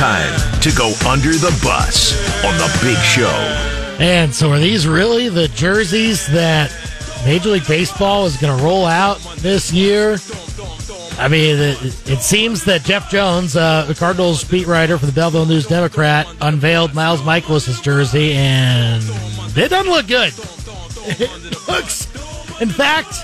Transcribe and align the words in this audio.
time 0.00 0.60
to 0.62 0.72
go 0.72 0.94
under 1.06 1.28
the 1.28 1.54
bus 1.62 2.14
on 2.42 2.56
the 2.56 2.78
big 2.82 2.96
show. 3.04 3.28
And 4.02 4.34
so, 4.34 4.50
are 4.50 4.58
these 4.58 4.88
really 4.88 5.28
the 5.28 5.46
jerseys 5.48 6.26
that 6.28 6.74
Major 7.26 7.50
League 7.50 7.66
Baseball 7.66 8.24
is 8.24 8.38
going 8.38 8.56
to 8.56 8.64
roll 8.64 8.86
out 8.86 9.18
this 9.40 9.70
year? 9.70 10.16
I 11.18 11.28
mean, 11.28 11.58
it, 11.58 12.08
it 12.08 12.20
seems 12.20 12.64
that 12.64 12.82
Jeff 12.82 13.10
Jones, 13.10 13.56
uh, 13.56 13.84
the 13.84 13.94
Cardinals 13.94 14.42
beat 14.42 14.66
writer 14.66 14.96
for 14.96 15.04
the 15.04 15.12
Belleville 15.12 15.44
News 15.44 15.66
Democrat, 15.66 16.26
unveiled 16.40 16.94
Miles 16.94 17.20
Mikolas' 17.20 17.82
jersey, 17.82 18.32
and 18.32 19.04
it 19.54 19.68
doesn't 19.68 19.92
look 19.92 20.06
good. 20.06 20.32
It 21.02 21.68
looks, 21.68 22.06
in 22.60 22.70
fact, 22.70 23.16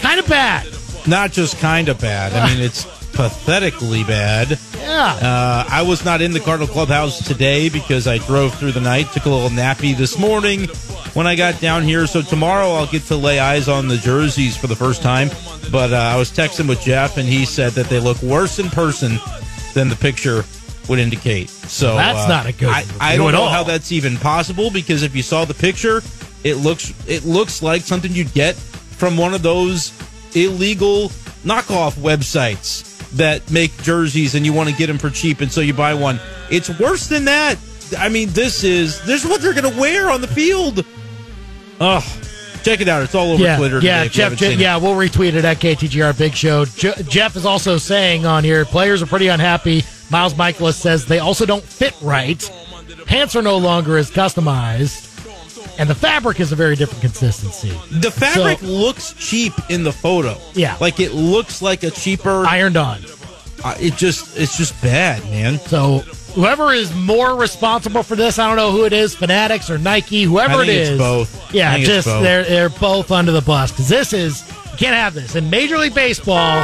kind 0.00 0.20
of 0.20 0.28
bad. 0.28 0.66
Not 1.06 1.32
just 1.32 1.58
kind 1.58 1.88
of 1.88 1.98
bad. 1.98 2.32
I 2.32 2.48
mean, 2.48 2.62
it's 2.62 2.84
pathetically 3.14 4.04
bad. 4.04 4.58
Yeah. 4.76 5.04
Uh, 5.20 5.64
I 5.68 5.82
was 5.82 6.04
not 6.04 6.20
in 6.20 6.32
the 6.32 6.40
Cardinal 6.40 6.68
clubhouse 6.68 7.26
today 7.26 7.68
because 7.68 8.06
I 8.06 8.18
drove 8.18 8.54
through 8.54 8.72
the 8.72 8.80
night, 8.80 9.12
took 9.12 9.24
a 9.24 9.30
little 9.30 9.50
nappy 9.50 9.96
this 9.96 10.18
morning 10.18 10.68
when 11.14 11.26
I 11.26 11.36
got 11.36 11.60
down 11.60 11.82
here. 11.82 12.06
So 12.06 12.22
tomorrow 12.22 12.70
I'll 12.72 12.86
get 12.86 13.02
to 13.04 13.16
lay 13.16 13.38
eyes 13.38 13.68
on 13.68 13.88
the 13.88 13.96
jerseys 13.96 14.56
for 14.56 14.66
the 14.66 14.76
first 14.76 15.02
time. 15.02 15.30
But 15.70 15.92
uh, 15.92 15.96
I 15.96 16.16
was 16.16 16.30
texting 16.30 16.68
with 16.68 16.80
Jeff, 16.80 17.16
and 17.16 17.26
he 17.28 17.44
said 17.46 17.72
that 17.72 17.86
they 17.86 18.00
look 18.00 18.20
worse 18.22 18.58
in 18.58 18.68
person 18.70 19.18
than 19.72 19.88
the 19.88 19.96
picture 19.96 20.44
would 20.88 20.98
indicate. 20.98 21.48
So 21.48 21.94
That's 21.94 22.26
uh, 22.26 22.28
not 22.28 22.46
a 22.46 22.52
good 22.52 22.68
I, 22.68 22.84
I 23.00 23.16
don't 23.16 23.32
know 23.32 23.42
all. 23.42 23.48
how 23.48 23.62
that's 23.64 23.90
even 23.90 24.16
possible 24.18 24.70
because 24.70 25.02
if 25.02 25.16
you 25.16 25.22
saw 25.22 25.44
the 25.44 25.54
picture, 25.54 26.02
it 26.42 26.56
looks 26.56 26.92
it 27.08 27.24
looks 27.24 27.62
like 27.62 27.82
something 27.82 28.12
you'd 28.12 28.34
get 28.34 28.54
from 28.54 29.16
one 29.16 29.32
of 29.32 29.42
those 29.42 29.92
illegal 30.36 31.08
knockoff 31.42 31.92
websites 31.94 32.93
that 33.16 33.50
make 33.50 33.76
jerseys 33.82 34.34
and 34.34 34.44
you 34.44 34.52
want 34.52 34.68
to 34.68 34.74
get 34.74 34.86
them 34.86 34.98
for 34.98 35.10
cheap 35.10 35.40
and 35.40 35.50
so 35.50 35.60
you 35.60 35.74
buy 35.74 35.94
one. 35.94 36.20
It's 36.50 36.68
worse 36.78 37.08
than 37.08 37.24
that. 37.26 37.56
I 37.98 38.08
mean, 38.08 38.30
this 38.30 38.64
is 38.64 39.04
this 39.04 39.24
is 39.24 39.30
what 39.30 39.40
they're 39.40 39.54
going 39.54 39.72
to 39.72 39.80
wear 39.80 40.10
on 40.10 40.20
the 40.20 40.28
field. 40.28 40.84
Ugh. 41.80 42.02
Check 42.62 42.80
it 42.80 42.88
out. 42.88 43.02
It's 43.02 43.14
all 43.14 43.32
over 43.32 43.42
yeah, 43.42 43.58
Twitter 43.58 43.78
yeah, 43.80 44.04
Jeff. 44.04 44.32
haven't 44.32 44.38
Je- 44.38 44.54
it. 44.54 44.58
yeah, 44.58 44.78
we'll 44.78 44.94
retweet 44.94 45.34
it 45.34 45.44
at 45.44 45.58
KTGR 45.58 46.16
Big 46.16 46.32
Show. 46.34 46.64
Je- 46.64 46.94
Jeff 47.08 47.36
is 47.36 47.44
also 47.44 47.76
saying 47.76 48.24
on 48.24 48.42
here, 48.42 48.64
players 48.64 49.02
are 49.02 49.06
pretty 49.06 49.28
unhappy. 49.28 49.82
Miles 50.10 50.32
Mikolas 50.32 50.74
says 50.74 51.04
they 51.04 51.18
also 51.18 51.44
don't 51.44 51.62
fit 51.62 51.94
right. 52.00 52.50
Pants 53.04 53.36
are 53.36 53.42
no 53.42 53.58
longer 53.58 53.98
as 53.98 54.10
customized, 54.10 55.13
and 55.78 55.88
the 55.88 55.94
fabric 55.94 56.40
is 56.40 56.52
a 56.52 56.56
very 56.56 56.76
different 56.76 57.00
consistency. 57.00 57.70
The 57.90 58.10
fabric 58.10 58.58
So- 58.60 58.66
looks 58.66 59.14
cheap 59.18 59.52
in 59.70 59.84
the 59.84 59.92
photo. 59.92 60.36
Yeah. 60.54 60.76
like 60.80 61.00
it 61.00 61.12
looks 61.12 61.60
like 61.62 61.82
a 61.82 61.90
cheaper. 61.90 62.44
Ironed 62.46 62.76
on. 62.76 63.00
Uh, 63.62 63.74
it 63.80 63.96
just 63.96 64.36
it's 64.38 64.56
just 64.58 64.80
bad, 64.82 65.22
man. 65.30 65.58
So 65.58 66.00
whoever 66.34 66.72
is 66.72 66.94
more 66.94 67.34
responsible 67.34 68.02
for 68.02 68.14
this, 68.14 68.38
I 68.38 68.46
don't 68.46 68.56
know 68.56 68.70
who 68.72 68.84
it 68.84 68.92
is, 68.92 69.14
Fanatics 69.14 69.70
or 69.70 69.78
Nike, 69.78 70.24
whoever 70.24 70.54
I 70.62 70.66
think 70.66 70.68
it 70.70 70.88
it's 70.88 70.98
both. 70.98 71.54
Yeah, 71.54 71.70
I 71.70 71.74
think 71.76 71.86
it's 71.86 71.94
just 71.94 72.06
both. 72.08 72.22
they're 72.22 72.44
they're 72.44 72.68
both 72.68 73.10
under 73.10 73.32
the 73.32 73.40
bus 73.40 73.70
because 73.72 73.88
this 73.88 74.12
is 74.12 74.46
you 74.72 74.76
can't 74.78 74.94
have 74.96 75.14
this 75.14 75.34
in 75.34 75.48
Major 75.50 75.78
League 75.78 75.94
Baseball. 75.94 76.62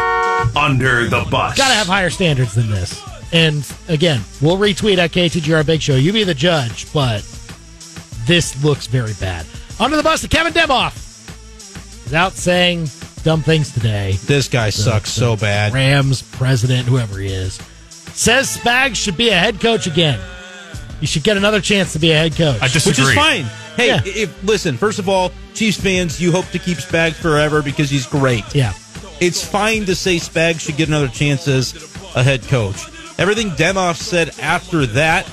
Under 0.56 1.08
the 1.08 1.24
bus. 1.30 1.56
Got 1.56 1.68
to 1.68 1.74
have 1.74 1.86
higher 1.86 2.10
standards 2.10 2.54
than 2.54 2.70
this. 2.70 3.00
And 3.32 3.70
again, 3.88 4.20
we'll 4.42 4.56
retweet 4.58 4.98
at 4.98 5.12
KTGR 5.12 5.64
Big 5.64 5.80
Show. 5.80 5.94
You 5.96 6.12
be 6.12 6.24
the 6.24 6.34
judge, 6.34 6.92
but 6.92 7.22
this 8.26 8.62
looks 8.62 8.86
very 8.86 9.14
bad. 9.20 9.46
Under 9.78 9.96
the 9.96 10.02
bus 10.02 10.20
to 10.22 10.28
Kevin 10.28 10.52
Demoff. 10.52 10.94
He's 12.04 12.14
out 12.14 12.32
saying 12.32 12.88
dumb 13.22 13.42
things 13.42 13.72
today. 13.72 14.12
This 14.26 14.48
guy 14.48 14.70
sucks 14.70 15.10
so 15.10 15.36
bad. 15.36 15.72
Rams 15.72 16.22
president, 16.22 16.86
whoever 16.88 17.18
he 17.18 17.28
is, 17.28 17.54
says 18.12 18.56
Spags 18.56 18.96
should 18.96 19.16
be 19.16 19.28
a 19.30 19.36
head 19.38 19.60
coach 19.60 19.86
again. 19.86 20.18
You 21.00 21.06
should 21.06 21.22
get 21.22 21.36
another 21.36 21.60
chance 21.60 21.92
to 21.94 21.98
be 21.98 22.10
a 22.12 22.16
head 22.16 22.34
coach. 22.36 22.60
I 22.60 22.68
disagree. 22.68 23.04
Which 23.04 23.08
is 23.10 23.14
fine. 23.14 23.44
Hey, 23.76 23.86
Yeah. 23.88 24.00
if 24.04 24.44
listen, 24.44 24.76
first 24.76 24.98
of 24.98 25.08
all, 25.08 25.32
Chiefs 25.54 25.80
fans, 25.80 26.20
you 26.20 26.30
hope 26.32 26.46
to 26.50 26.58
keep 26.58 26.78
Spags 26.78 27.14
forever 27.14 27.62
because 27.62 27.88
he's 27.88 28.06
great. 28.06 28.44
yeah. 28.54 28.72
It's 29.20 29.44
fine 29.44 29.84
to 29.86 29.94
say 29.94 30.16
Spags 30.16 30.60
should 30.60 30.76
get 30.78 30.88
another 30.88 31.08
chance 31.08 31.46
as 31.46 31.74
a 32.16 32.22
head 32.22 32.42
coach. 32.48 32.76
Everything 33.18 33.50
Demoff 33.50 33.96
said 33.96 34.30
after 34.40 34.86
that, 34.86 35.26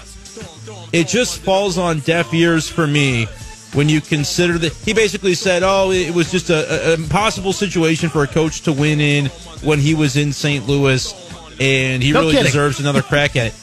it 0.93 1.07
just 1.07 1.39
falls 1.39 1.77
on 1.77 1.99
deaf 1.99 2.33
ears 2.33 2.69
for 2.69 2.87
me 2.87 3.25
when 3.73 3.89
you 3.89 3.99
consider 4.01 4.57
that 4.57 4.73
he 4.73 4.93
basically 4.93 5.33
said, 5.35 5.61
"Oh, 5.63 5.91
it 5.91 6.13
was 6.13 6.31
just 6.31 6.49
a, 6.49 6.91
a 6.91 6.93
impossible 6.93 7.53
situation 7.53 8.09
for 8.09 8.23
a 8.23 8.27
coach 8.27 8.61
to 8.61 8.73
win 8.73 8.99
in 8.99 9.25
when 9.63 9.79
he 9.79 9.93
was 9.93 10.15
in 10.15 10.31
St. 10.33 10.65
Louis, 10.67 11.13
and 11.59 12.01
he 12.01 12.11
No 12.11 12.21
really 12.21 12.33
kidding. 12.33 12.45
deserves 12.45 12.79
another 12.79 13.01
crack 13.01 13.35
at 13.35 13.47
it." 13.47 13.53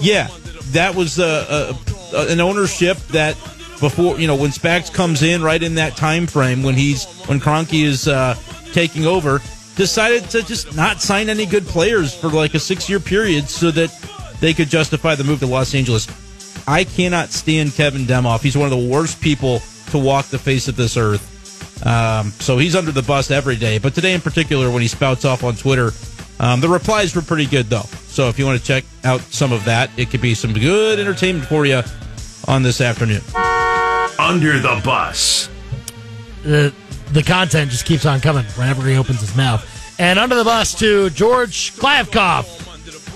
Yeah, 0.00 0.28
that 0.72 0.94
was 0.94 1.18
a, 1.18 1.76
a, 2.14 2.26
an 2.32 2.40
ownership 2.40 2.96
that 3.08 3.34
before 3.80 4.18
you 4.18 4.26
know 4.26 4.36
when 4.36 4.50
Spags 4.50 4.92
comes 4.92 5.22
in 5.22 5.42
right 5.42 5.62
in 5.62 5.74
that 5.76 5.96
time 5.96 6.26
frame 6.26 6.62
when 6.62 6.74
he's 6.74 7.04
when 7.26 7.38
Kroenke 7.40 7.84
is 7.84 8.08
uh, 8.08 8.34
taking 8.72 9.04
over, 9.06 9.40
decided 9.76 10.28
to 10.30 10.42
just 10.42 10.74
not 10.74 11.00
sign 11.02 11.28
any 11.28 11.44
good 11.46 11.66
players 11.66 12.14
for 12.14 12.28
like 12.28 12.54
a 12.54 12.58
six 12.60 12.88
year 12.88 13.00
period 13.00 13.48
so 13.48 13.70
that 13.72 13.90
they 14.40 14.54
could 14.54 14.68
justify 14.68 15.14
the 15.14 15.24
move 15.24 15.40
to 15.40 15.46
Los 15.46 15.74
Angeles. 15.74 16.06
I 16.66 16.84
cannot 16.84 17.30
stand 17.30 17.74
Kevin 17.74 18.02
Demoff. 18.02 18.42
He's 18.42 18.56
one 18.56 18.70
of 18.70 18.78
the 18.78 18.88
worst 18.88 19.20
people 19.20 19.60
to 19.90 19.98
walk 19.98 20.26
the 20.26 20.38
face 20.38 20.68
of 20.68 20.76
this 20.76 20.96
earth. 20.96 21.26
Um, 21.86 22.30
so 22.32 22.58
he's 22.58 22.76
under 22.76 22.92
the 22.92 23.02
bus 23.02 23.30
every 23.30 23.56
day. 23.56 23.78
But 23.78 23.94
today 23.94 24.14
in 24.14 24.20
particular, 24.20 24.70
when 24.70 24.82
he 24.82 24.88
spouts 24.88 25.24
off 25.24 25.44
on 25.44 25.56
Twitter, 25.56 25.90
um, 26.38 26.60
the 26.60 26.68
replies 26.68 27.14
were 27.14 27.22
pretty 27.22 27.46
good 27.46 27.66
though. 27.66 27.88
So 28.08 28.28
if 28.28 28.38
you 28.38 28.46
want 28.46 28.60
to 28.60 28.66
check 28.66 28.84
out 29.04 29.20
some 29.20 29.52
of 29.52 29.64
that, 29.64 29.90
it 29.96 30.10
could 30.10 30.20
be 30.20 30.34
some 30.34 30.52
good 30.52 30.98
entertainment 30.98 31.46
for 31.46 31.64
you 31.66 31.82
on 32.48 32.62
this 32.62 32.80
afternoon. 32.80 33.22
Under 34.18 34.58
the 34.58 34.80
bus. 34.84 35.48
the 36.42 36.72
the 37.12 37.22
content 37.22 37.70
just 37.70 37.86
keeps 37.86 38.06
on 38.06 38.20
coming 38.20 38.44
whenever 38.56 38.86
he 38.86 38.96
opens 38.96 39.20
his 39.20 39.34
mouth. 39.36 39.66
And 39.98 40.18
under 40.18 40.36
the 40.36 40.44
bus 40.44 40.74
to 40.78 41.10
George 41.10 41.72
Kliavkoff, 41.74 42.69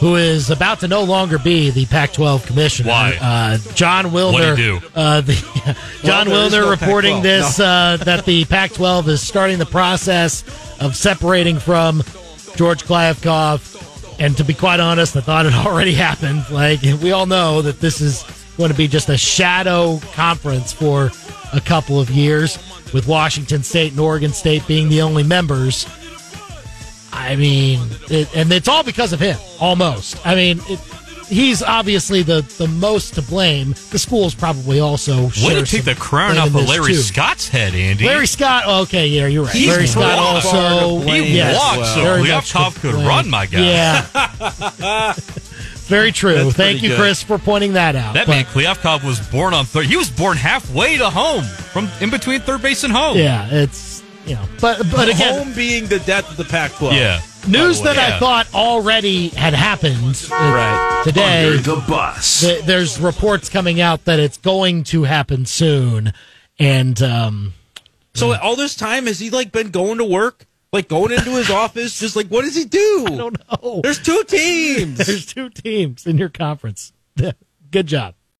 who 0.05 0.17
is 0.17 0.51
about 0.51 0.81
to 0.81 0.87
no 0.87 1.03
longer 1.03 1.39
be 1.39 1.71
the 1.71 1.87
Pac-12 1.87 2.47
commissioner. 2.47 2.91
Why? 2.91 3.19
Uh, 3.19 3.57
John 3.75 4.05
Wilner. 4.11 4.33
What'd 4.35 4.59
he 4.59 4.65
do? 4.65 4.81
Uh, 4.95 5.23
the, 5.23 5.77
John 6.05 6.29
there 6.29 6.45
is 6.45 6.53
Wilner 6.53 6.61
no 6.61 6.71
reporting 6.71 7.15
Pac-12. 7.15 7.23
this 7.23 7.61
uh, 7.61 7.97
that 8.05 8.27
the 8.27 8.45
Pac-12 8.45 9.09
is 9.09 9.23
starting 9.23 9.59
the 9.59 9.65
process 9.65 10.45
of 10.79 10.95
separating 10.95 11.59
from 11.59 12.03
George 12.55 12.85
Kliavkoff. 12.85 14.21
And 14.21 14.37
to 14.37 14.45
be 14.45 14.53
quite 14.53 14.79
honest, 14.79 15.17
I 15.17 15.23
thought 15.23 15.47
it 15.47 15.55
already 15.67 15.95
happened. 15.95 16.51
Like 16.51 16.83
we 16.83 17.13
all 17.13 17.25
know 17.25 17.63
that 17.63 17.81
this 17.81 18.03
is 18.03 18.25
going 18.59 18.71
to 18.71 18.77
be 18.77 18.89
just 18.89 19.09
a 19.09 19.17
shadow 19.17 20.01
conference 20.13 20.71
for 20.71 21.13
a 21.55 21.63
couple 21.63 21.99
of 21.99 22.11
years, 22.11 22.59
with 22.93 23.09
Washington 23.09 23.63
State 23.63 23.93
and 23.93 24.01
Oregon 24.01 24.35
State 24.35 24.67
being 24.67 24.91
the 24.91 25.01
only 25.01 25.23
members. 25.23 25.87
I 27.25 27.37
mean, 27.37 27.81
it, 28.11 28.35
and 28.37 28.53
it's 28.53 28.69
all 28.69 28.85
because 28.85 29.13
of 29.13 29.21
him, 29.21 29.39
almost. 29.61 30.25
I 30.27 30.35
mean, 30.35 30.61
it, 30.67 30.81
he's 31.29 31.63
obviously 31.63 32.23
the, 32.23 32.43
the 32.59 32.69
most 32.69 33.15
to 33.15 33.23
blame. 33.23 33.75
The 33.91 33.99
school's 33.99 34.35
probably 34.35 34.81
also 34.81 35.25
Way 35.25 35.31
share 35.31 35.65
to 35.65 35.71
take 35.71 35.85
the 35.85 35.95
crown 35.95 36.39
off 36.39 36.49
of 36.49 36.55
Larry 36.69 36.93
too. 36.93 36.99
Scott's 36.99 37.49
head, 37.49 37.75
Andy. 37.75 38.07
Larry 38.07 38.27
Scott. 38.27 38.67
Okay, 38.85 39.09
yeah, 39.09 39.27
you're 39.27 39.45
right. 39.45 39.55
He's 39.55 39.69
Larry 39.69 39.87
Scott 39.87 40.19
also. 40.19 40.51
far 40.51 40.81
to 40.81 41.05
blame 41.05 41.25
He 41.25 41.37
yes, 41.37 41.57
walked, 41.57 41.89
so 41.89 42.03
very 42.03 42.29
much 42.29 42.81
could 42.81 42.95
run, 42.95 43.29
my 43.29 43.47
guy. 43.47 43.61
Yeah. 43.61 45.13
very 45.85 46.13
true. 46.13 46.35
That's 46.35 46.57
Thank 46.57 46.83
you, 46.83 46.91
good. 46.91 46.99
Chris, 46.99 47.23
for 47.23 47.39
pointing 47.39 47.75
that 47.75 47.97
out. 47.97 48.15
That 48.15 48.27
But, 48.27 48.33
man, 48.33 48.45
Kliavkoff, 48.45 49.05
was 49.05 49.21
born 49.29 49.55
on 49.55 49.65
third. 49.65 49.87
He 49.87 49.97
was 49.97 50.11
born 50.11 50.37
halfway 50.37 50.97
to 50.99 51.11
home, 51.11 51.45
from 51.45 51.89
in 52.01 52.11
between 52.11 52.41
third 52.41 52.63
base 52.63 52.85
and 52.85 52.93
home. 52.93 53.17
Yeah, 53.17 53.49
it's 53.51 53.94
you 54.27 54.35
know, 54.35 54.45
but 54.61 54.79
but 54.91 55.09
again, 55.09 55.45
Home 55.45 55.53
being 55.55 55.87
the 55.87 55.99
death 56.01 56.31
of 56.31 56.37
the 56.37 56.45
Pac-12. 56.45 56.93
Yeah. 56.95 57.21
news 57.47 57.81
that 57.83 57.97
way, 57.97 58.03
I 58.15 58.19
thought 58.19 58.53
already 58.55 59.29
had 59.29 59.53
happened 59.55 60.27
uh, 60.31 60.35
Right. 60.35 61.03
today. 61.05 61.47
Under 61.49 61.59
the 61.63 61.85
bus. 61.89 62.41
th- 62.41 62.65
there's 62.65 62.99
reports 63.01 63.49
coming 63.49 63.81
out 63.81 64.05
that 64.07 64.19
it's 64.21 64.39
going 64.39 64.85
to 64.85 65.03
happen 65.05 65.45
soon, 65.47 66.13
and 66.59 67.01
um, 67.03 67.53
So 68.15 68.35
all 68.35 68.57
this 68.57 68.75
time 68.77 69.07
has 69.07 69.19
he 69.19 69.31
like 69.31 69.53
been 69.53 69.71
going 69.71 69.99
to 69.99 70.05
work, 70.05 70.47
like 70.73 70.89
going 70.89 71.13
into 71.13 71.33
his 71.37 71.51
office, 71.63 71.99
just 72.01 72.17
like 72.17 72.29
what 72.29 72.43
does 72.43 72.57
he 72.57 72.65
do? 72.65 73.05
I 73.07 73.17
don't 73.17 73.37
know. 73.63 73.81
There's 73.83 73.99
two 74.03 74.25
teams. 74.25 74.99
There's 75.07 75.27
two 75.27 75.51
teams 75.51 76.07
in 76.07 76.17
your 76.19 76.31
conference. 76.31 76.93
Good 77.71 77.87
job. 77.87 78.15